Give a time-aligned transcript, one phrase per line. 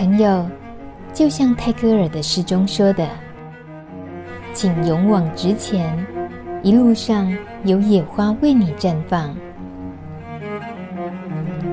[0.00, 0.48] 朋友，
[1.12, 3.06] 就像泰戈尔的诗中说的
[4.54, 5.94] ：“请勇往直前，
[6.62, 7.30] 一路上
[7.64, 9.36] 有野花为你绽放。”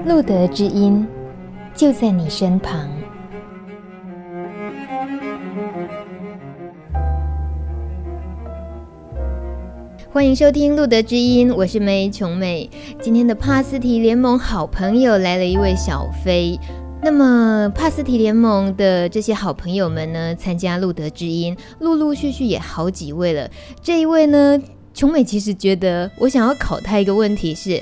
[0.06, 1.08] 路德之音
[1.74, 2.90] 就在你身旁。
[10.12, 12.70] 欢迎收听《路德之音》，我是梅琼美。
[13.00, 16.60] 今天的帕斯提联盟好朋友来了一位小飞。
[17.00, 23.50] 那么帕斯提联盟的这些好朋友们呢，参加《路德知音》，陆陆续续也好几位了。
[23.82, 24.60] 这一位呢，
[24.94, 27.82] 琼美其实觉得，我想要考他一个问题是：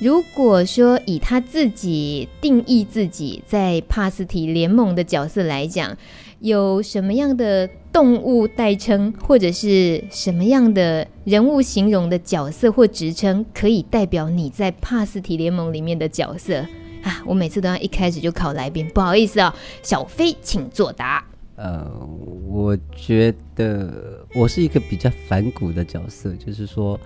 [0.00, 5.96] 如果说以他自己定义自己在帕斯提联盟的角色来讲，
[6.40, 16.66] 有什么样的动物代称，或者是什么样的人物形容的角色或职称，可以代表你在帕斯提联盟里面的角色
[17.06, 17.22] 啊？
[17.24, 19.52] 我每次都要一开始就考来宾，不好意思、哦，
[19.82, 21.24] 小飞请作答。
[21.54, 21.88] 呃，
[22.46, 26.98] 我觉得我是一个比较反骨的角色，就是说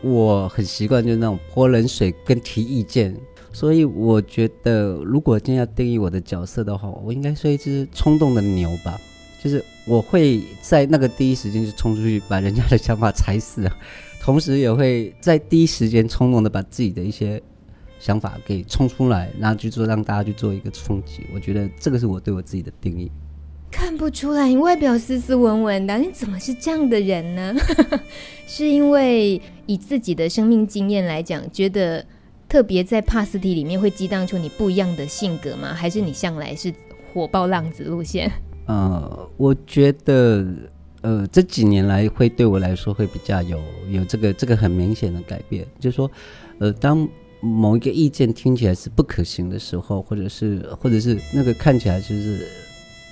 [0.00, 3.14] 我很习惯就是那种泼冷水跟提意见。
[3.52, 8.96] 所以我觉得，如果今天要定义我的角色的话，我应该是一只冲动的牛吧。
[9.42, 13.68] 就是我会在那个第一时间就冲出去，把人家的想法踩死，
[14.20, 17.42] 同时也会在第一时间冲动的把自己的一些
[17.98, 21.26] 想法给冲出来，然后去做让大家去做一个冲击。
[21.34, 23.10] 我觉得这个是我对我自己的定义。
[23.70, 27.54] 看不出来，你外表斯斯文文的，你怎么是这样的人呢？
[28.46, 32.04] 是因为以自己的生命经验来讲，觉得。
[32.48, 35.74] 特别在帕斯提里面会激荡出你不一样的性格吗？
[35.74, 36.72] 还是你向来是
[37.12, 38.32] 火爆浪子路线？
[38.64, 40.46] 呃，我觉得，
[41.02, 43.60] 呃，这几年来会对我来说会比较有
[43.90, 46.10] 有这个这个很明显的改变，就是说，
[46.58, 47.06] 呃，当
[47.40, 52.46] 某一个意见听起来是不可行的时候，或者是或者是那个看起来就是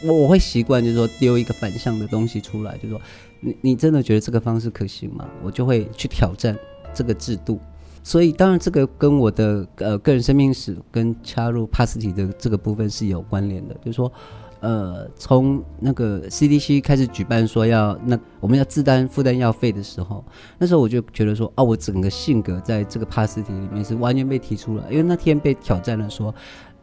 [0.04, 3.00] 我我会习惯就是说丢一个反向的东西出来，就是说
[3.40, 5.28] 你你真的觉得这个方式可行吗？
[5.42, 6.56] 我就会去挑战
[6.94, 7.58] 这个制度。
[8.02, 13.74] 所以，当然，这个跟我的呃个人生命史跟加入帕斯提的这个部分是有关联的。
[13.84, 14.12] 就是说，
[14.60, 20.24] 呃，从那个 CDC 开始举办说要那我们要自担负担药费的时候，
[20.58, 26.34] 那时候我就觉得说，哦，我整个性格在这个帕斯提里面是完全被提出了，因为那天被挑战了，说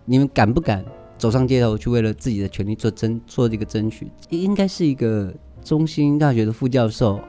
[0.05, 0.83] 你们敢不敢
[1.17, 4.11] 走上街头去为了自己的权利做争做这个争取？
[4.29, 7.19] 应该是一个中心大学的副教授。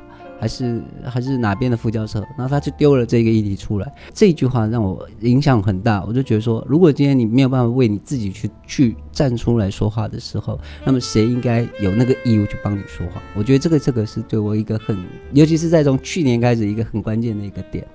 [0.44, 6.04] 还是还是哪边的副教授，然后他就丢了这个议题出来，这句话让我影响很大。
[6.06, 13.22] 我就觉得说，如果今天你没有办法为你自己去去站出来说话的时候，那么谁应该有那个义务去帮你说话？
[13.34, 14.94] 我觉得这个这个是对我一个很，
[15.32, 17.86] 尤其是在从去年开始一个很关键的一个点，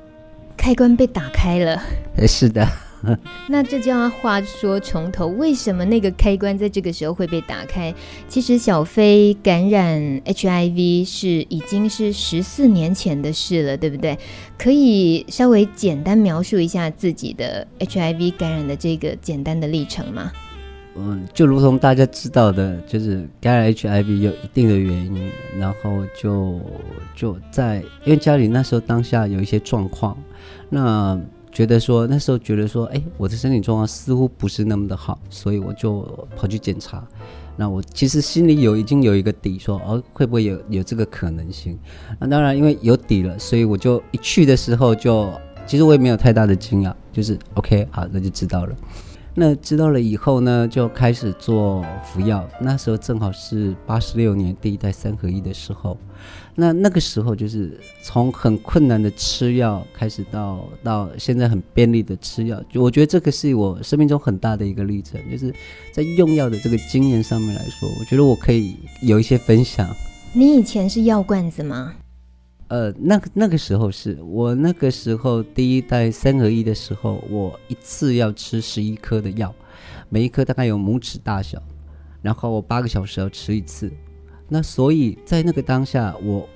[0.57, 1.79] 开关被打开了。
[2.27, 2.67] 是的。
[3.47, 7.93] 那这就要话说从头，为什么那个开关在这个时候会被打开？
[8.27, 14.17] 其实小飞感染 HIV 是已经是十四年前的事了，对不对？
[14.57, 20.31] 可以稍微简单描述一下自己的 HIV 感染的这个简单的历程吗？
[20.95, 26.59] 嗯，就如同大家知道的，就是感染 HIV 有一定的原因，然后就
[27.15, 30.17] 就在因为家里那时候当下有一些状况，
[30.69, 31.17] 那。
[31.51, 36.01] 觉得说那时候觉得说，哎，我的身体状况似乎不是那么的好，所以我就
[36.35, 37.05] 跑去检查。
[37.57, 41.77] 那我其实心里有已经有一个底说，说哦，会不会有有这个可能性？
[42.17, 45.29] 那当然，因为有底了，所以我就一去的时候就，
[45.67, 48.75] 其实我也没有太大的惊讶，就是 OK，好，那就知道了。
[49.41, 52.45] 那知道了以后呢，就开始做服药。
[52.59, 55.97] 那时候正好是八十六年第一代三合一的时候。
[56.55, 65.55] 那那个时候就是从很困难的吃药开始到，到现在很便利的吃药，我觉得这个是我生命中很大的一个历程，就是
[65.93, 69.87] 在用药的这个经验上面来说，我觉得我可以有一些分享。
[70.33, 71.93] 你以前是药罐子吗？
[72.69, 79.53] 呃，那个那个时候是我那个时候第一代三合一的时候，我一次要吃十一颗的药，
[80.07, 81.61] 每一颗大概有拇指大小，
[82.21, 83.91] 然后我八个小时要吃一次。
[84.47, 86.47] 那所以在那个当下，我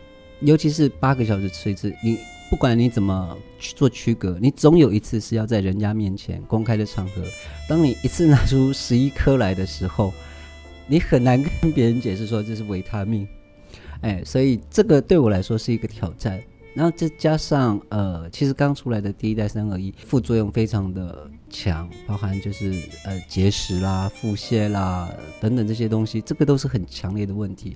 [0.41, 7.23] 尤其是八个小时吃一次，你不管你怎么去做区隔，你总有一次是要在人家面前公开的场合，
[7.67, 10.13] 当你一次拿出十一颗来的时候，
[10.85, 13.27] 你很难跟别人解释说这是维他命，
[14.03, 16.39] 哎，所以这个对我来说是一个挑战。
[16.75, 22.73] 然后再加上呃，其实刚出来的第一代三合一副作用非常的强，包含就是
[23.05, 25.07] 呃结石啦、腹泻啦
[25.39, 27.75] 等等这些东西，这个都是很强烈的问题。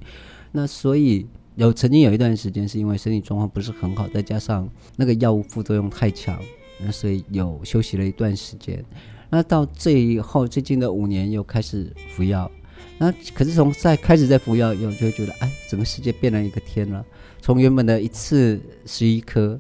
[0.51, 6.41] 那所以有曾经有一段时间是因为身体状况不是很好，再加上那个药物副作用太强，
[6.80, 8.83] 那所以有休息了一段时间。
[9.30, 12.50] 那到最后最近的五年又开始服药。
[12.99, 17.05] 那可是从在开始在服药以后，就会觉得哎，整个世界变了一个天了。
[17.39, 19.59] 从原本的一次十一颗，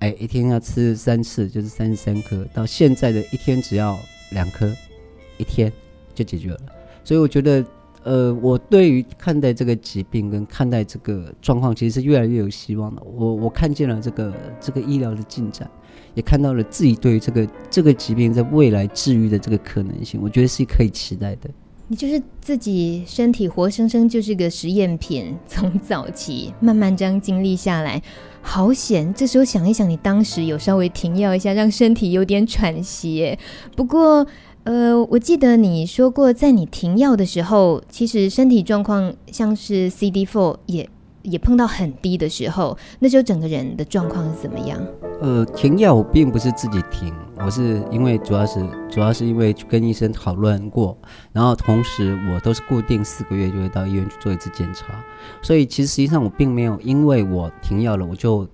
[0.00, 3.96] 哎，一天要吃三次，就是三十三颗，到现在的一天只要
[4.32, 4.70] 两颗，
[5.38, 5.72] 一天
[6.14, 6.60] 就解决了。
[7.04, 7.64] 所以我觉得，
[8.02, 13.02] 呃，我对于看待这个疾病跟看待这个状况，其实是越来越有希望的。
[13.04, 15.70] 我我看见了这个这个医疗的进展，
[16.14, 21.48] 也看到了自己对于这个这个疾病在未来治愈的这个可能性，我觉得是可以期待的。
[21.88, 28.02] 你就是自己身体活生生就是个实验品， 从早期慢慢这样经历下来，
[28.40, 29.12] 好险！
[29.12, 33.36] 这时候想一想，你当时有稍微停药一下，让身体有点喘息。
[33.76, 34.26] 不过，
[34.64, 40.88] 呃，我记得你说过，在你停药的时候，其实身体状况像是 CD4 也。
[41.24, 44.78] 也碰到很低的时候，那时候整个人的状况是怎么样？
[45.20, 50.96] 呃，停药我并不是自己停，我是因为主要是主要是因为跟医生讨论过，
[51.32, 55.02] 然后同时我都是固定四个月就会到医院去做一次检查，
[55.42, 58.46] 所以其实实际上我并没有因为我停药了，我就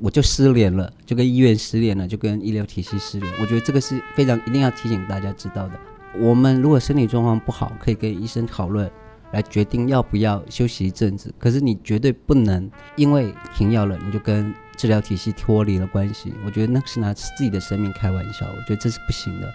[0.00, 3.32] 我就失联了，就跟医院失联了，就跟医疗体系失联。
[3.40, 5.72] 我觉得这个是非常一定要提醒大家知道的。
[6.18, 8.90] 我们如果身体状况不好，可以跟医生讨论。
[9.32, 16.32] 来决定要不要休息一阵子，可是你绝对不能因为停药了，你就跟治疗体系脱离了关系。
[16.44, 19.48] 我觉得那是拿自己的生命开玩笑，我觉得这是不行的。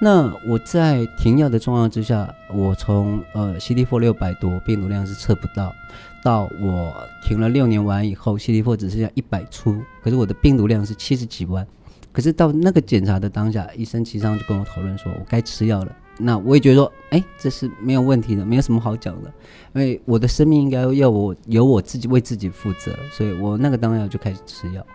[0.00, 5.72] 那我在停药的状况之下，我从呃 CD4 六百多病毒量是测不到，
[6.22, 11.64] 到我停了六年完以后，CD4 只剩下一百出，可是我的病毒量是七十几万。
[12.10, 15.96] 可是到那个检查的当下，医生其实上就跟我讨论说，我该吃药了。
[16.18, 19.32] 那我也觉得说，哎，这是没有问题的，没有什么好讲的，
[19.74, 24.86] 因为我的生命应该要我由我自己为自己负责，所以我那个当下就开始吃药。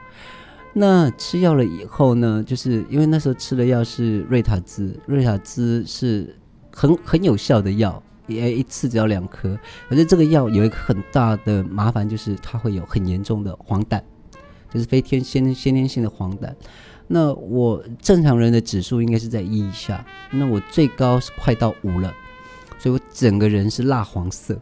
[0.71, 6.35] 那吃药了以后呢，就是因为那时候吃的药是瑞塔兹，瑞塔兹是
[6.71, 9.57] 很很有效的药，也一次只要两颗。
[9.89, 13.99] 可是这个药有一个很大的麻烦，就是它会有很严重的黄疸，
[14.73, 16.53] 就是非天先先天性的黄疸。
[17.07, 22.13] 那我正常人的指数应该是在一以下，那我最高是快到五了，
[22.77, 24.59] 所以我整个人是蜡黄色。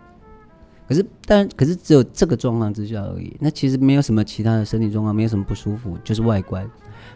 [0.87, 3.35] 可是，但可是只有这个状况之下而已。
[3.41, 6.65] 那其实没有什么其他的身体状况，没有什么不舒服，就是外观。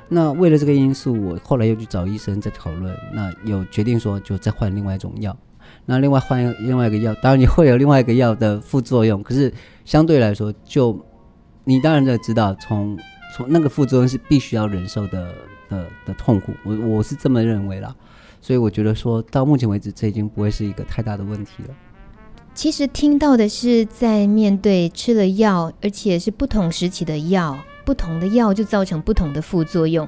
[0.09, 5.33] 那为了这个因素，我后来又去找医生在讨论，那有决定说就再换另外一种药。
[5.85, 9.53] 那另外换另外一个药，当然你会有另外一个药的副作用，可是
[9.85, 10.99] 相对来说，就
[11.63, 12.97] 你当然就知道从。
[13.33, 15.33] 从那个副作用是必须要忍受的
[15.69, 17.95] 的的痛苦，我我是这么认为啦，
[18.41, 21.69] 所以我觉得说到目前为止，这已经不会是一个太大的问题了。
[22.53, 30.05] 其实听到的是在面对吃了药，而且是不同时期的药，不同的药就造成不同的副作用。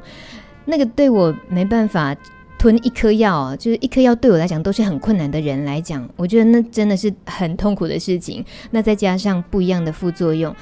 [0.65, 2.13] 那个对我没办法
[2.59, 8.43] 吞一颗药，就是一颗药对我来讲都是很困难的人来讲，我觉得那真的是很痛苦的事情。
[8.71, 10.53] 那再加上不一样的副作用。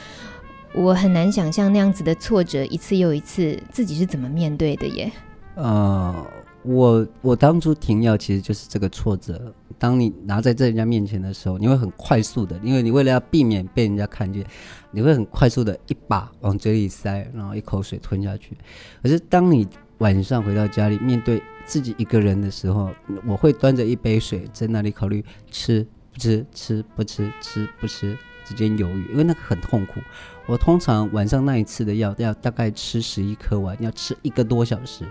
[0.74, 5.12] 我很难想象那样子的挫折一次又一次，自己是怎么面对的耶？
[5.56, 6.26] 呃，
[6.64, 9.54] 我我当初停药其实就是这个挫折。
[9.78, 14.46] 当你拿在这人家面前的时候，你会很快速的，因为你为了要避免被人家看见，
[14.92, 18.56] 你会很快速的一把往嘴里塞，然后一口水吞下去。
[19.04, 22.92] 可是当你晚上回到家里，面对自己一个人的时候，
[23.28, 28.18] 我会端着一杯水在那里考虑吃不吃，吃不吃，吃不吃。
[28.46, 30.00] 之间犹豫，因为那个很痛苦。
[30.48, 35.06] 我通常晚上那一次的药要大概吃十一颗丸，要吃一个多小时，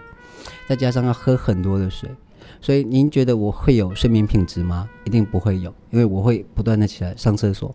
[0.69, 2.11] 再加上要喝很多的水，
[2.61, 4.89] 所以您觉得我会有睡眠品质吗？
[5.05, 7.75] 一定不会有，因为我会不断的起来上厕所。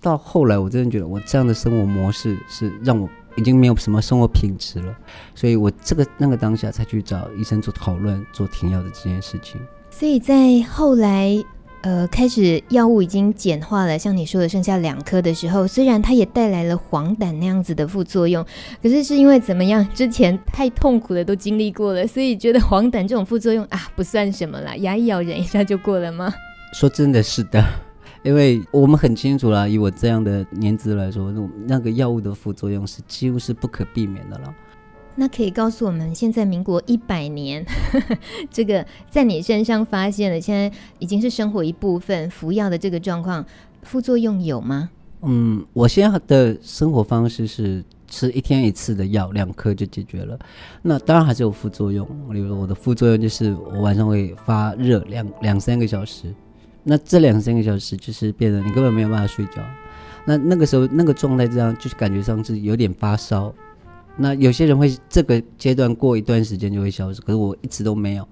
[0.00, 4.96] 到后来，我真的觉得我这样的生活模式是让我已经没有什么生活品质了，
[5.34, 9.60] 所以我这个那个当下才去找医生做讨论，做停药的这件事情。
[9.90, 11.44] 所以在后来。
[11.84, 18.42] 呃，开始药物已经简化了，像你说的剩下两颗的时候，虽然它也带来了黄疸那样子的副作用，
[18.82, 19.86] 可是是因为怎么样？
[19.92, 26.32] 之前太痛苦的都经历过了，所以觉得黄疸这种副作用啊，不算什么啦， 牙一咬忍一下就过了吗？
[26.72, 27.62] 说真的是的，
[28.24, 31.30] 因为我们很清楚啦，以我这样的年纪来说，
[31.66, 34.54] 那个药物的副作用是几乎是不可避免的了。
[35.16, 38.18] 那可以告诉我们，现在民国一百年，呵呵，
[38.50, 43.44] 这个在你身上发现了，现在已经是生活一部分，服药的这个状况，
[43.82, 44.90] 副作用有吗？
[45.22, 50.38] 嗯，我现在的生活方式是吃一天一次的药，两颗就解决了。
[50.82, 56.34] 那当然还是有副作用，例如我的副作用就是我晚上会发热两两三个小时，
[56.82, 59.62] 那这两三个小时就是变得你根本没有办法睡觉。
[60.26, 63.54] 那那个时候那个状态这样，就是感觉上是有点发烧。
[64.16, 68.28] 那有些人会这个阶段过一段时间就会消失，可是我一直都没有。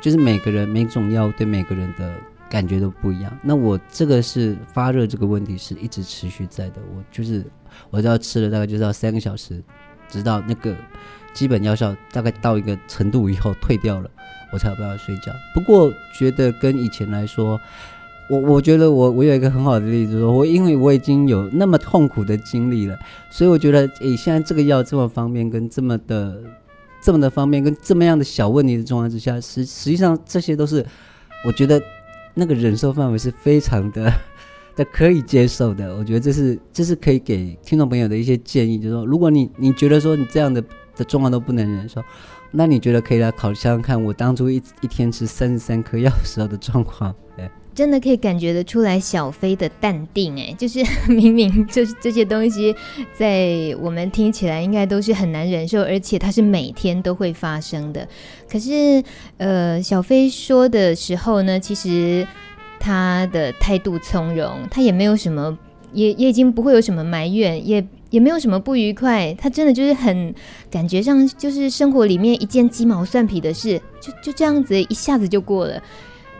[0.00, 2.14] 就是每个人每种药对每个人的
[2.50, 3.38] 感觉都不一样。
[3.42, 7.44] 那我这个是发热这个问题是一直持续在的，我就是
[7.90, 9.60] 我只要吃了大概就是要三个小时，
[10.06, 10.76] 直到那个
[11.32, 14.10] 基本药效大概到一个程度以后退掉了，
[14.52, 15.32] 我才有办法睡觉。
[15.54, 17.58] 不过觉得跟以前来说，
[18.30, 22.96] 我我觉得我我有一个很好的例子，说我因为我已经有那么痛苦的经历了，
[23.30, 26.42] 所以我觉得诶，现在这个药这么方便，跟这么的。
[26.98, 30.84] 这么的方便，跟这么样的小问题的状况之下，实实际上这些都是
[31.46, 31.80] 我觉得
[32.34, 34.10] 那个忍受范围是非常的
[34.74, 35.94] 的可以接受的。
[35.94, 40.60] 我觉得这是这是可以给听众朋友的一些建议，就是说，如果你你觉得说你这样的
[40.96, 42.02] 的状况都不能忍受，
[42.50, 47.14] 那你觉得可以来考虑想想看，我当初一一天吃三十三颗药时候的状况，
[47.76, 52.74] 真的可以感觉得出来小飞的淡定，哎， 就是明明就是这些东西，
[53.14, 58.08] 在我们听起来应该都是很难忍受，而且它是每天都会发生的。
[58.50, 59.04] 可是，
[59.36, 62.26] 呃，小飞说的时候呢，其实
[62.80, 65.58] 他的态度从容，他也没有什么，
[65.92, 69.34] 也也已经不会有什么埋怨，也也没有什么不愉快。
[69.34, 70.34] 他真的就是很
[70.70, 75.82] 感觉上，就是生活里面一件鸡毛蒜皮的事，就就这样子一下子就过了。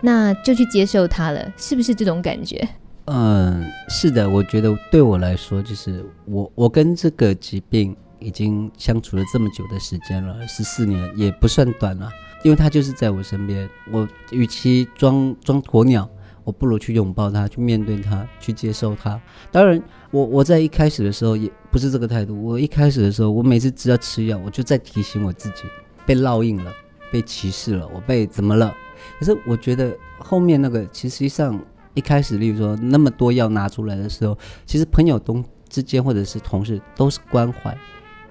[0.07, 2.67] 那就去接受它了，是不是这种感觉？
[3.07, 12.09] 嗯，是的，我觉得对我来说，就是我我跟这个疾病已经相处了这么久的时间了，十四年也不算短了，
[12.45, 13.69] 因为它就是在我身边。
[13.91, 16.09] 我与其装装鸵鸟，
[16.45, 19.21] 我不如去拥抱它，去面对它，去接受它。
[19.51, 19.83] 当然，
[20.13, 22.41] 我我在一开始的时候也不是这个态度。
[22.41, 25.65] 我一开始的时候，我每次只要吃药，我就在提醒我自己，
[26.07, 26.73] 被烙印了，
[27.11, 28.73] 被歧视了，我被怎么了？
[29.19, 31.61] 可是我觉得后面那个，其实际上
[31.95, 37.77] 一开始，例如说那么多药拿出来的时候，其实朋友都之间或者是同事都是关怀，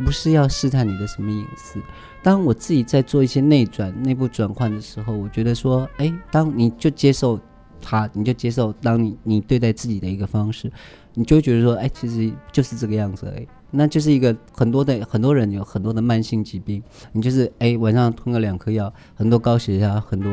[0.03, 1.79] 不是要试探你的什么隐私。
[2.24, 7.39] 当我自己在做一些内转、内部转换的时候，我觉得说，哎，当你就接受
[7.81, 10.72] 他，你就接受当你你对待自己的一个方式，
[11.13, 13.48] 你就会觉得说，哎，其实就是这个样子而已。
[13.75, 20.32] 那就是一个很多的很多人有很多的慢性疾病，你就是哎晚上吞个两颗药，很多高血压、很多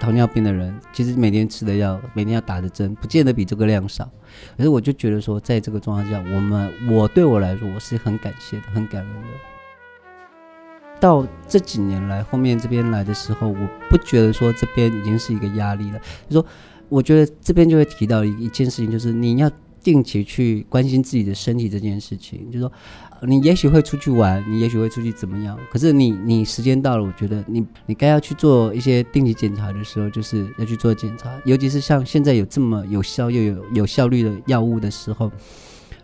[0.00, 4.10] 糖尿病的人，其实每天吃的药、每天要打的针，不见得比这个量少。
[4.56, 9.28] 可是我就觉得说，在这个状况下，我们我对我来说，我是很感谢的、很感恩的。
[10.98, 16.00] 到这几年来，后面这边来的时候，我不觉得说这边已经是一个压力了。
[16.28, 16.46] 就说
[16.88, 19.50] 我觉得这边就会提到一一件事情，就是你要。
[19.82, 22.72] 定期去关心自己的身体这件事情，就是说，
[23.22, 35.30] 你也许会出去玩，你也许会出去怎么样，可是你你时间到了，我觉得你你该要去做一些定期检查的时候，就是要去做检查，尤其是像现在有这么有效又有有效率的药物的时候，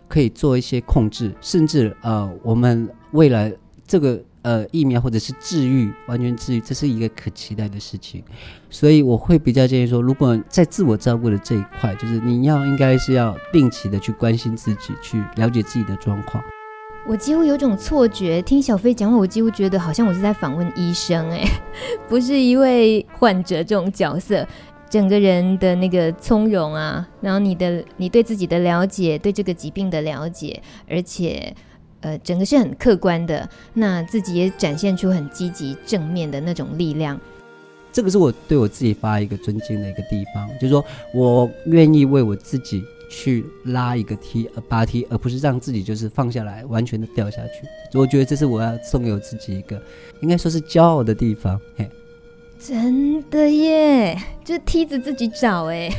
[0.07, 3.53] 可以做一些控制，甚至呃，我们未来
[3.87, 4.21] 这个。
[4.41, 8.23] 呃，疫苗或者是治愈，完全治愈，这是一个可期待的事情，
[8.69, 16.41] 所以我会比较建议说，如果在自我照顾的这一块，就是你要应该是要定期的去关心自己，去了解自己的状况。
[17.05, 21.43] 我几乎有种错觉，听小飞讲话，我几乎觉得好像我是在访问医生，哎，
[22.07, 24.47] 不是一位患者这种角色，
[24.89, 31.53] 整个人的那个从容啊，然后你的你对自己的了解，对这个疾病的了解，而且。
[32.01, 37.19] 呃，整个是很客观的，那自己也展现出很积极正面的那种力量。
[37.91, 47.97] 这个是我对我自己发一个尊敬的一个地方，就是说我愿意为我自己去拉一个梯，呃爬梯，而不是让自己就是放下来，完全的掉下去。
[47.97, 49.81] 我觉得这是我要送给我自己一个，
[50.21, 51.59] 应该说是骄傲的地方。
[51.75, 51.89] 嘿，
[52.59, 54.15] 真的耶，
[54.45, 55.89] 就是梯子自己找哎，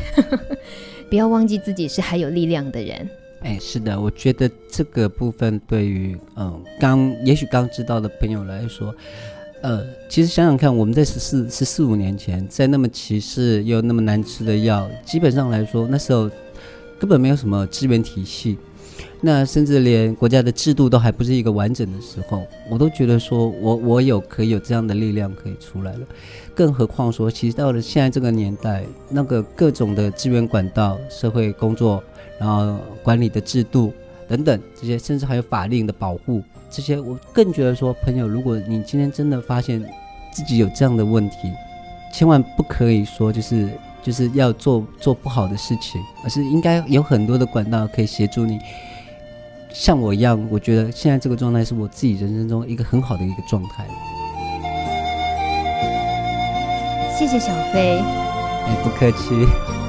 [1.10, 3.10] 不要忘记自己是还有力量的人。
[3.42, 8.94] 哎，是的，我觉得这个部分对于嗯刚也许刚知道的朋友来说，
[9.62, 16.30] 呃，其实想想看，我们在十四十四五年前，在那么歧视又那么难吃的药，基本上来说，那时候
[16.98, 18.58] 根本没有什么资源体系，
[19.22, 26.00] 那甚至连国家的制度都还不是一个完整的时候，我都觉得说我我有可以有这样的力量可以出来了，
[26.54, 32.04] 更何况说，其实到了现在这个年代，那个各种的资源管道、社会工作。
[32.40, 33.92] 然后管理的制度
[34.26, 39.78] 等等这些，甚至还有法令的保护，这些我更觉得说，朋友，如果你今天真的发现
[40.32, 41.52] 自己有这样的问题，
[42.14, 43.68] 千万不可以说就是
[44.02, 48.58] 就是要做做不好的事情，而是应该有很多的管道可以协助你。
[49.72, 53.86] 像我一样，我觉得现在这个状态是我自己人生中一个很好的一个状态。
[57.18, 57.98] 谢谢小飞。
[57.98, 59.79] 哎，不客气。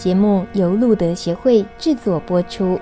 [0.00, 2.80] 节目由路德协会制作播出。